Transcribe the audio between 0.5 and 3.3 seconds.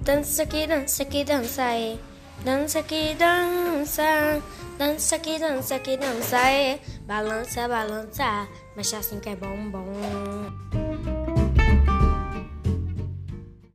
dança que dança é. Dança que